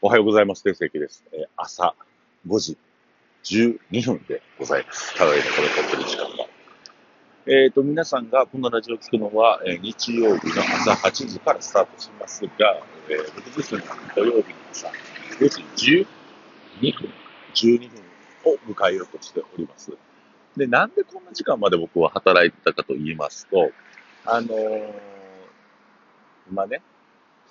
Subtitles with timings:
[0.00, 0.62] おはようございます。
[0.62, 1.24] 定石です。
[1.32, 1.92] えー、朝
[2.46, 2.78] 5時
[3.42, 5.12] 12分でございます。
[5.16, 6.44] ただいまこれ撮ってる時間が。
[7.46, 12.50] えっ、ー、と、皆さんがこのラジオを聞くのは、えー、日曜日の朝8時からスタートしますが、
[13.08, 14.86] えー、僕自身は土曜日の朝
[15.40, 16.06] 5時
[16.80, 17.12] 12分、
[17.54, 19.90] 12分を迎えようとしております。
[20.56, 23.72] で、なんでこんな時間まで僕は働いてたかと言いますと、
[24.24, 24.92] あのー、
[26.52, 26.82] 今ね、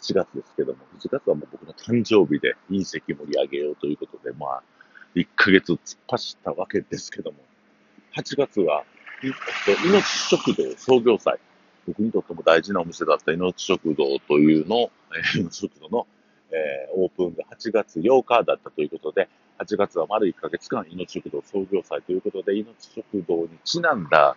[0.01, 4.63] 7月ですけども、7月はもう僕の誕生日で隕石盛り上げようということで、まあ、
[5.15, 7.37] 1ヶ月突っ走ったわけですけども、
[8.15, 8.83] 8月は、
[9.21, 11.39] 命食堂創業祭。
[11.87, 16.07] 僕にとっても大事なお店だった命食堂というの、えー、命食堂の、
[16.51, 19.29] えー、オープンが8月8日だったということで、
[19.59, 24.35] 8月は丸1ヶ月間命食堂創業祭ということで、命食堂にちなんだ、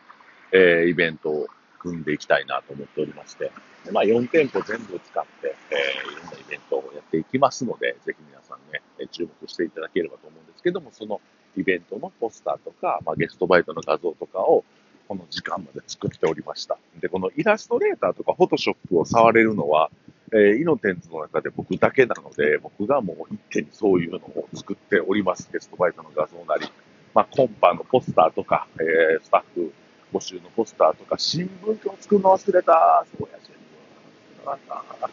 [0.52, 1.46] えー、イベントを
[1.80, 3.50] 組んでいきたいなと思っておりまして、
[3.90, 11.20] まあ、4店舗全部使って、えー、いろんなイベントをやっていきますので、ぜひ皆さんね、注目していただければと思うんですけども、その
[11.56, 14.64] イベントのポスターとか、まあ、ゲストバイトの画像とかを、
[15.08, 16.78] この時間まで作っておりました。
[17.00, 19.90] で、このイラストレーターとかフォトショップを触れるのは、
[20.32, 25.50] えー、イノテンズの中で僕だけなので、僕がもう一手にそういうのを作っております。
[25.52, 26.70] ゲストバイトの画像なり、
[27.12, 29.72] まあ、コンパのポスターとか、えー、スタッフ
[30.12, 33.06] 募集のポスターとか、新聞今日作るの忘れた。
[33.18, 34.50] そうや、新聞。
[34.50, 35.08] ああ、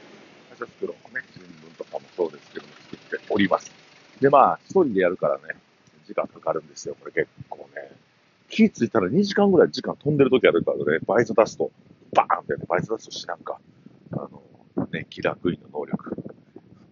[0.49, 1.23] 会社作ろうね。
[1.33, 3.71] 新聞とかもそうですけども、作っております。
[4.19, 5.55] で、まあ、一人でやるからね、
[6.05, 6.95] 時間かかるんですよ。
[6.99, 7.91] これ結構ね。
[8.49, 11.71] 気ついたら2時間ぐらい時間飛んでる時あるからね、バイト出すと、
[12.13, 13.59] バーンって、ね、バイト出すとしなんか、
[14.13, 16.15] あの、ね、気楽インの能力。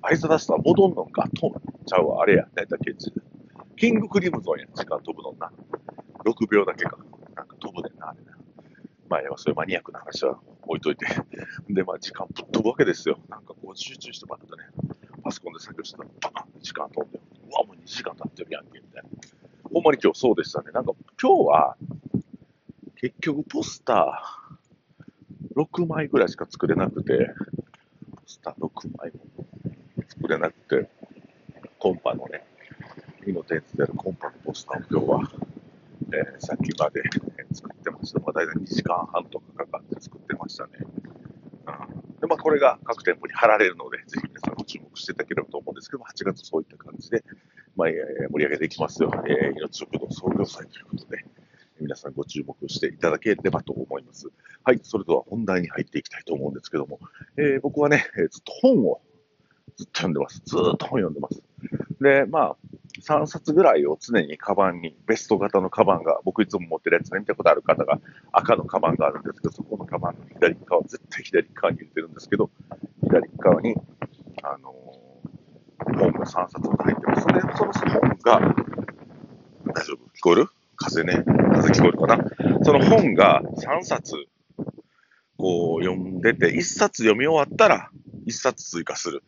[0.02, 1.54] バイト出すとは戻んのか、とん
[1.86, 2.94] ちゃうわ、あれや、ね、だけ
[3.78, 5.52] キングクリムゾンや、時間飛ぶのな。
[6.26, 6.98] 6秒だけか。
[7.36, 8.38] なんか飛ぶねんな、あれな。
[9.24, 11.06] まあ、そういうマニアックな話は置いといて。
[11.70, 13.20] で、まあ、時間ぶっ飛ぶわけですよ。
[13.30, 14.64] なんかこう、集中してバッとね、
[15.24, 19.10] パソコンで作業してたら、バーン時間飛んで、うわ、もう2時間経ってるやんけ、みたいな。
[19.72, 20.72] ほんまに今日そうでしたね。
[20.72, 21.78] なんか、今日は、
[22.96, 27.34] 結局ポスター6枚ぐらいしか作れなくて、
[28.16, 29.46] ポスター6枚も
[30.08, 30.90] 作れなくて、
[31.80, 32.46] コンパのね、
[33.24, 35.46] 火の点数であるコンパのポスターを今日は
[36.14, 37.02] えー、さっきまで
[38.06, 38.20] 作ってました。
[38.20, 40.72] まあ、大体2時間半とかかかって作ってましたね。
[40.80, 47.24] うん、で、まあ、これが各店舗に貼られるので、ぜひ皆さんご注目していただければと思うんですけど、8月そういった感じで、
[47.76, 47.94] まあ、え、
[48.32, 49.12] 盛り上げていきますよ。
[49.28, 51.26] えー、命食堂創業祭ということで、
[51.80, 54.30] 皆さんご注目していただければと思います。
[54.64, 57.00] はい、それでは本題に入っていきたいと思うんですけども、
[57.38, 59.02] えー、僕はね、ずっと本を
[59.76, 60.42] ずっと読んでます。
[60.46, 61.44] ずっと本読んでます。
[62.00, 62.58] で、まあ、
[63.08, 68.00] 3冊ぐらいを常にカバンに、ベスト型のカバンが、僕いつも持ってるやつで見たことある方が
[68.32, 72.50] 赤のカバンがあるんですけど、そこのカバンの左側、絶対左側に入れてるんですけど、
[73.04, 73.76] 左側に、
[74.42, 77.28] あのー、本が3冊入ってます。
[77.28, 78.56] で、その本が、
[79.68, 79.98] 大丈夫？
[80.18, 80.48] 聞こえる？
[80.78, 81.24] 風ね。
[81.54, 82.64] 風聞こえるかな？
[82.64, 84.16] その本が3冊、
[85.38, 87.90] こう読んでて、1冊読み終わったら
[88.26, 89.24] 1冊追加する。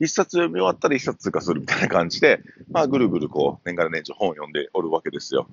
[0.00, 5.48] 一冊読み終わったら一冊通過するみたいな感じで、まあ、ぐるぐるこう、年がら年中本を読んでおるわけですよ。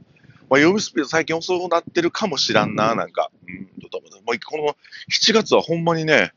[0.50, 3.31] まあ、読むスピード最近遅くなってるかもしらんな、なんか。
[3.47, 4.75] うん、ともうこの
[5.11, 6.33] 7月はほんまにね、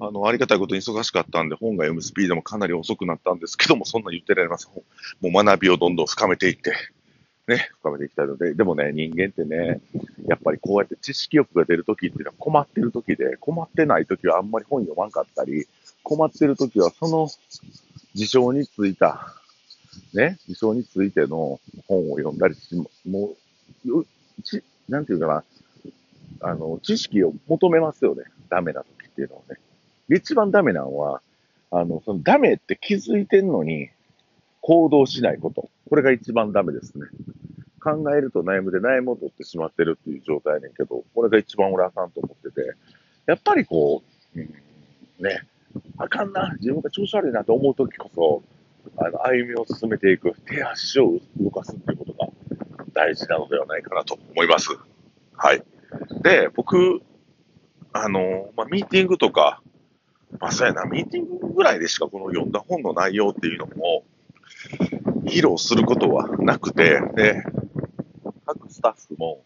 [0.00, 4.70] あの、ありがたいことに忙しかったんで、本が読むスピードもかなり遅くなったんですけども、そんな言ってられます。
[5.20, 6.72] もう学びをどんどん深めていって、
[7.46, 9.80] ね、深めていきたいので、でもね、人間ってね、
[10.26, 15.66] やっぱりこうやって知識欲が出るときっていうのは困ってるときで、困ってないときはあんまり本読まんかったり、
[16.02, 17.28] 困ってるときは、その
[18.14, 19.34] 事象についた、
[20.14, 22.74] ね、事象についての本を読んだりし、
[23.08, 23.34] も
[23.86, 24.04] う、
[24.42, 25.44] ち、なんていうかな、
[26.40, 28.24] あの、知識を求めますよね。
[28.48, 29.58] ダメなときっていうのはね。
[30.08, 31.22] 一番ダメなのは、
[31.70, 33.88] あの、そのダメって気づいてんのに、
[34.60, 35.70] 行動しないこと。
[35.88, 37.06] これが一番ダメですね。
[37.82, 42.74] 考えると悩むで悩むを取ってしまってるっていう状態ねんけど、これが一番俺あかんと思ってて、
[43.26, 44.02] やっぱりこ
[44.36, 44.46] う、うん、
[45.18, 45.42] ね、
[45.98, 48.42] あかんな、自分が調子悪いなと思うときこそ、
[48.96, 52.28] あの、歩みを進めていく、手足を動かすっていうことが
[52.92, 54.70] 大事なのではないかなと思います。
[55.36, 55.62] はい。
[56.22, 57.00] で、僕、
[57.92, 59.62] あの、まあ、ミーティングとか、
[60.40, 64.04] まあ、そうやな、ミーティングぐらいでしかこの読んだ本の内容っていうのも、
[65.24, 67.42] 披露することはなくて、で、
[68.46, 69.42] 各スタッフも、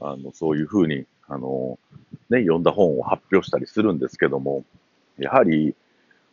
[0.00, 1.78] あの、そういうふうに、あの、
[2.30, 4.64] ね、読んだ本を発表したりするんですけども、
[5.18, 5.74] やはり、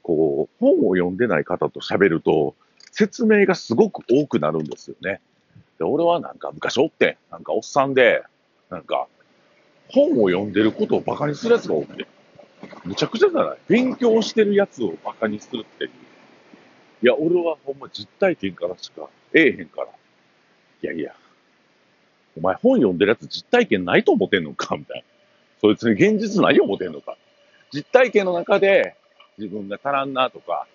[0.03, 2.55] こう、本を読んでない方と喋ると、
[2.91, 5.19] 説明がすごく多くなるんですよね。
[5.77, 8.23] で、俺はなんか昔おって、なんかおっさんで、
[8.69, 9.07] なんか、
[9.89, 12.07] 本を読んでることを馬鹿にするやつが多くて、
[12.85, 13.57] むちゃくちゃじゃない？
[13.67, 15.91] 勉強してるやつを馬鹿にするっていう。
[17.03, 19.87] いや、俺はほんま実体験からしかええへんから。
[19.87, 21.13] いやいや、
[22.37, 25.03] お前本読んでるやつ実体験ないと思ってんのかみたいな。
[25.61, 27.17] そいつに現実ない思ってんのか。
[27.75, 28.95] 実体験の中で
[29.37, 30.65] 自分が足らんなとか、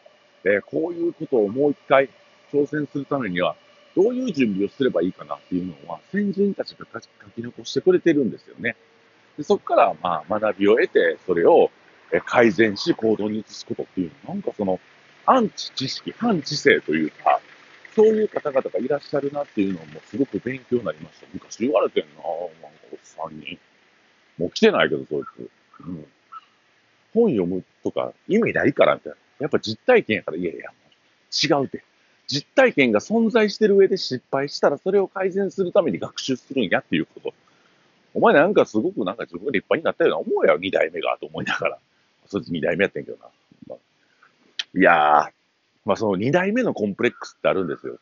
[0.45, 2.11] えー、こういうことをもう一回
[2.53, 3.57] 挑戦するためには、
[3.97, 7.01] どういう準備をすればいいかなっていうのは、先人たちが書
[7.31, 8.77] き残してくれてるんですよね。
[9.39, 11.71] でそこから、まあ、学びを得て、それを
[12.27, 14.79] 改善し行動に移すことっていうのなんかその、
[15.25, 17.41] アンチ知識、反知性というか、
[17.95, 21.27] そういう方々がいらっしゃるなっていうのもすごく勉強になりました。
[21.33, 22.27] 昔言われてんななんか
[22.93, 23.59] おっさんに。
[24.39, 25.51] もう来てないけど、そいつ。
[25.87, 26.07] うん。
[27.15, 29.17] 本読むとか意味ないから、みたいな。
[29.41, 30.71] やっぱ実体験やから、いやいや、
[31.43, 31.83] 違うって。
[32.27, 37.35] 実体験が存在してる上で失敗したら、それを改善するために学習するんやっていうこと。
[38.15, 41.79] お前なんかすごくなんか自分が立派になったような思うや二代目がと思いながら。
[42.27, 43.25] そいつ二代目やってんけどな。
[43.69, 43.79] まあ、
[44.79, 45.31] いやー、
[45.85, 47.99] まあその二代目のコンプレックスってあるんですよ。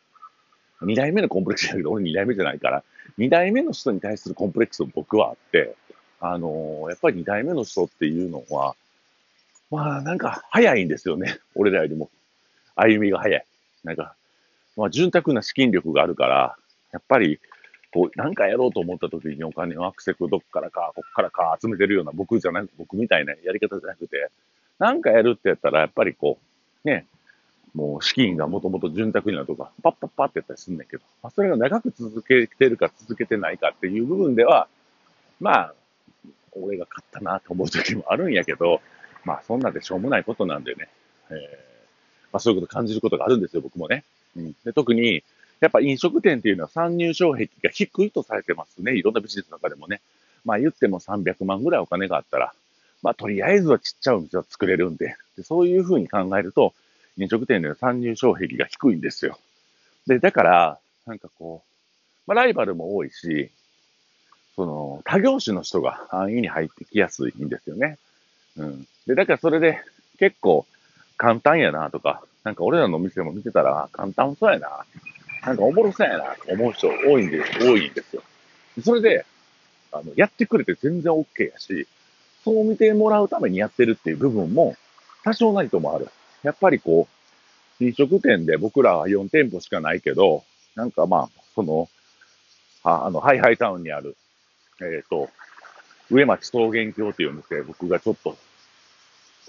[0.81, 2.83] 二代目のコンプレックスだけど、俺二代目じゃないから、
[3.17, 5.75] 二代目の人に対するコンプレックスも僕はあって、
[6.19, 8.75] あのー、やっぱり二代目の人っていうのは、
[9.71, 11.39] まあなんか早いんですよね。
[11.55, 12.09] 俺らよりも。
[12.75, 13.45] 歩みが早い。
[13.83, 14.15] なんか、
[14.75, 16.55] まあ潤沢な資金力があるから、
[16.91, 17.39] やっぱり、
[17.91, 24.29] こう、なんかやろうと思った時にお金をアクセクどっからか、こっからか集めてるような僕じゃなく、僕みたいなやり方じゃなくて、
[24.77, 26.39] なんかやるってやったら、やっぱりこ
[26.83, 27.05] う、ね、
[27.73, 34.67] もう資金がもともと潤沢になるとか、パッパッパってやったりすんだけど、まあ、それが長く続けてるか続けてないかっていう部分では、
[35.39, 35.73] まあ、
[36.53, 38.81] 俺が勝ったなと思う時もあるんやけど、
[39.25, 40.89] まあそんなでしょうもないことなんでね、
[41.29, 41.37] えー、
[42.31, 44.03] まあそういうこと感じることがあるんですよ、僕もね。
[44.35, 45.23] うん、で特に、
[45.59, 48.95] やっぱ飲食店っていうのは参入障壁が低いとされてますね。
[48.95, 50.01] いろんなビジネスの中でもね。
[50.45, 52.53] まあ言っても300万ぐらいお金があったら、
[53.01, 56.73] まあとりあえずはちっちゃいお店を作れるんで、でそういうふうに考えると、
[57.17, 59.37] 飲食店での参入障壁が低いんですよ。
[60.07, 61.69] で、だから、なんかこう、
[62.27, 63.51] まあライバルも多いし、
[64.55, 67.97] その、他業種の人が安易に入ってきやすいんですよね。
[68.57, 68.87] うん。
[69.07, 69.81] で、だからそれで
[70.17, 70.65] 結構
[71.17, 74.85] 簡単やなとか、なんか俺らのお店も見てたら簡単そうやな、
[75.45, 78.23] なんかおもろそうやなと思う人多いんで、多いんですよ。
[78.83, 79.25] それで、
[79.91, 81.87] あの、やってくれて全然 OK やし、
[82.43, 84.75] そう見てもらうためにやってるっていう部分も
[85.23, 86.07] 多少ないともある。
[86.43, 87.07] やっぱりこ
[87.79, 90.43] う、飲食店で僕らは4店舗しかないけど、
[90.75, 91.89] なんかまあ、その、
[92.83, 94.15] ああの、ハイハイタウンにある、
[94.81, 95.29] えっ、ー、と、
[96.09, 98.37] 上町草原橋っていうお店、僕がちょっと、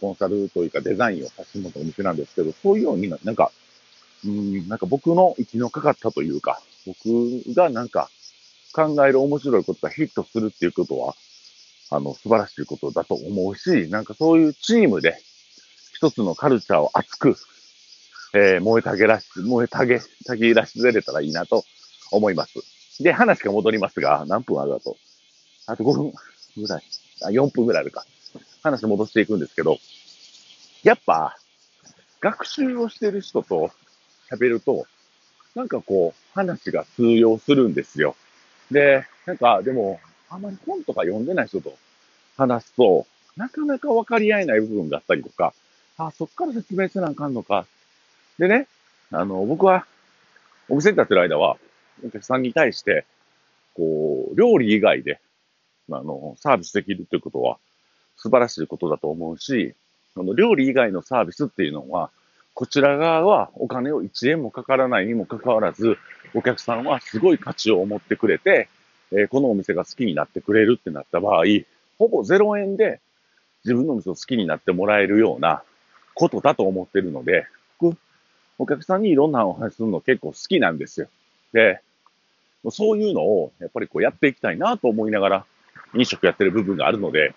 [0.01, 3.53] コンサルというかデザインをさせてもらったお店なんですけど、そういうようになんか、
[4.25, 8.11] うん、なんか僕の息のかかったというか、僕がなんか
[8.73, 11.15] 考える面白いことがヒットするっていうことは、
[11.91, 15.21] あの、素晴らしいことだと思うし、なんかそういうチームで
[15.93, 17.37] 一つのカルチャーを熱く、
[18.33, 21.65] えー、燃えたげらし、燃えたげ、たぎらしせれたらいいなと
[22.13, 23.03] 思います。
[23.03, 24.97] で、話が戻りますが、何分あるだと。
[25.67, 26.13] あと5分
[26.57, 26.83] ぐらい。
[27.23, 28.05] あ、4分ぐらいあるか。
[28.63, 29.79] 話戻していくんですけど、
[30.83, 31.37] やっぱ、
[32.21, 33.71] 学習をしてる人と
[34.31, 34.87] 喋ると、
[35.55, 38.17] なんかこう、話が通用するんですよ。
[38.71, 41.77] で、なんか、でも、あんまり本とか読んでない人と
[42.37, 43.07] 話すと、
[43.37, 45.55] なかなか分かり合えない部分があったりとか、
[45.97, 47.67] あ、そっから説明せなあかんのか。
[48.39, 48.69] でね、
[49.11, 49.87] あの、僕は、
[50.69, 51.57] お店に立ってる間は、
[52.05, 53.05] お客さんに対して、
[53.75, 55.21] こう、料理以外で、
[55.99, 57.59] あの、サービスできるということは、
[58.17, 59.75] 素晴らしいことだと思うし、
[60.17, 62.11] あの、料理以外のサービスっていうのは、
[62.55, 65.97] こちら側はお金を1円もかからないにもかかわらず、
[66.35, 68.69] お客さんはすごい価値を持ってくれて、
[69.13, 71.45] えー、このお店が好きになってくれるってなった場合、
[71.99, 73.01] ほぼ0円で
[73.65, 75.63] 自分のお店を好きになってもらえるような
[76.15, 77.47] ことだと思ってるので、
[77.79, 77.97] 僕、
[78.59, 81.09] お客さんにいろんなお話するの結構好きなんですよ。
[81.53, 81.81] で、
[82.71, 85.47] そういうのをやっぱりこうやっていきたいなと思いながら
[85.95, 87.35] 飲食やってる部分があるので、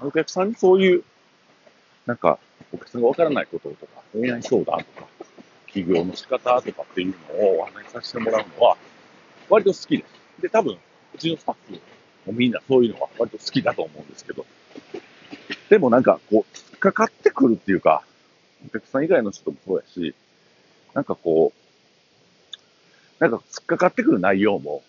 [0.00, 1.04] お客さんにそういう、
[2.06, 2.38] なんか、
[2.72, 5.08] お客さんがわからないこととか、恋愛相談とか、
[5.66, 8.76] 起業の仕方とかっていうのをお話しさせてもらうのは、
[9.48, 10.42] 割と好きです。
[10.42, 10.76] で、多分、
[11.14, 11.72] うちのスタッフ
[12.26, 14.46] もみんなそういうのは割と好きだと思うんですけど、
[15.68, 18.02] でもなんか、こう、突っかかってくるっていうか、
[18.66, 20.14] お客さん以外の人もそうやし、
[20.94, 24.82] なんかこう、なんか突っかかってくる内容も、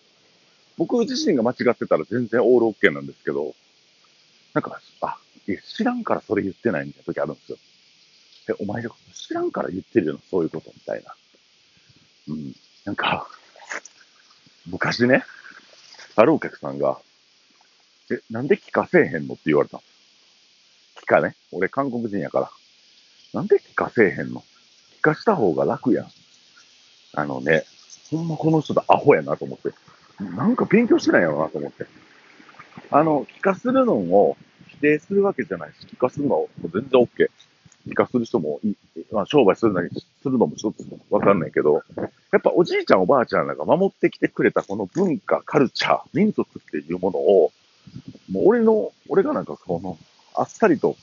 [0.79, 3.53] 僕自身が間違ってたら全然オールオッケーなんですけど、
[4.53, 7.57] なんか、あ、いや知らんからそれ言ってないみたいな時あるんですよ。
[8.48, 11.13] え、お前が知らんから言ってるよな、そういうことみたいな。
[12.29, 12.55] うん。
[12.86, 13.27] なんか、
[14.67, 15.25] 昔ね、
[16.15, 16.98] あるお客さんが、
[18.09, 19.33] え、なんで聞かせえへんの？
[19.33, 19.81] って言われた
[21.01, 21.36] 聞かね。
[21.51, 22.50] 俺韓国人やから。
[23.33, 24.45] なんで聞かせえへんの？
[25.01, 26.07] 化した方が楽やん。
[27.15, 27.65] あのね、
[28.12, 29.77] ほんまこの人だアホやなと思って。
[30.19, 31.85] なんか勉強してないやろなと思って。
[32.91, 37.29] あの、気化するのを否定するわけじゃないし、気化するのも全然 OK。
[37.88, 38.75] 気化する人もいい、
[39.11, 41.83] まあ、商売するなりするのもちょっとわかんないけど、
[42.31, 47.51] やっぱおじいちゃんおばあちゃんらが守ってきてくれたこの文化、カルチャー、民族っていうものを、
[48.29, 49.97] もう俺の、俺がなんかこの、
[50.35, 50.97] あっさりと、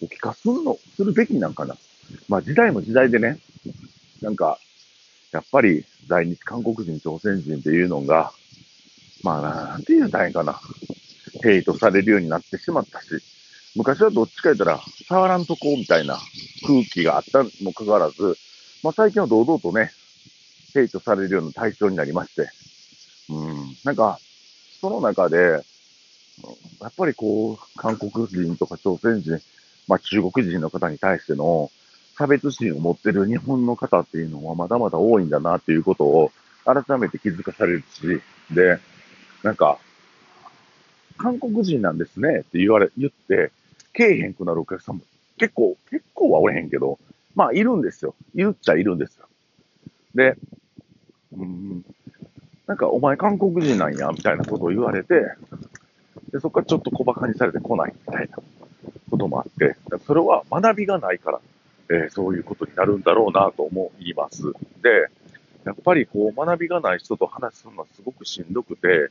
[0.00, 1.76] 気化するの、するべきなんかな。
[2.28, 3.38] まあ時代も時代でね、
[4.22, 4.58] なんか、
[5.32, 8.32] やっぱり在日韓国人、朝鮮人っていうのが、
[9.22, 10.60] まあなんて言うんだいかな。
[11.42, 13.08] ヘイトされるようになってしまったし、
[13.76, 16.18] 昔はどっちか言ったら、触らんとこうみたいな
[16.66, 18.36] 空気があったにもかかわらず、
[18.82, 19.92] まあ最近は堂々とね、
[20.74, 22.48] ヘイトされるような対象になりまして、
[23.30, 24.18] うん、なんか、
[24.80, 25.62] その中で、
[26.80, 29.40] やっぱりこう、韓国人とか朝鮮人、
[29.86, 31.70] まあ中国人の方に対しての
[32.16, 36.32] 差別心を持ってる日本の方っていうのはまだまだ多いんだなっていうことを
[36.64, 38.20] 改めて気づかされるし、
[38.52, 38.78] で、
[39.48, 39.78] なんか、
[41.16, 43.50] 韓国人なんですねって言われ、言って、
[43.94, 45.02] けえへんくなるお客さんも
[45.38, 46.98] 結構、結構はおれへんけど、
[47.34, 48.14] まあいるんですよ。
[48.34, 49.26] いるっちゃいるんですよ。
[50.14, 50.36] で、
[51.34, 51.82] うん、
[52.66, 55.14] なんかお前韓国人なんや、みたいなことを言われて、
[56.30, 58.36] で、そこからちょっと小馬鹿にされてこないみたいな
[59.10, 59.76] こともあって、
[60.06, 61.40] それは学びがないから、
[61.88, 64.42] えー、そういうことになるんだろうなと思います。
[64.82, 65.08] で、
[65.64, 69.10] やっぱりこう学びがない人と話すのはすごくしんどくて、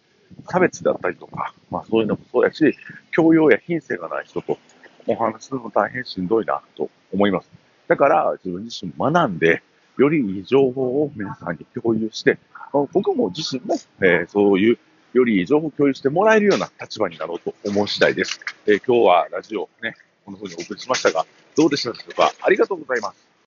[0.49, 2.75] 差別だったりとか、まあそういうのもそうやし、
[3.11, 4.57] 教養や品性がない人と
[5.07, 7.49] お話するの大変しんどいなと思います。
[7.87, 9.63] だから自分自身学んで、
[9.97, 12.37] よりいい情報を皆さんに共有して、
[12.93, 14.77] 僕も自身も、えー、そういう
[15.13, 18.39] よりいい情報を共有してもらえるような立場になろうと思う次第です。
[18.67, 22.31] えー、今日はラジオね、この風にお送りしましたが、どうでしたでしょうか？
[22.41, 23.26] ありがとうございます。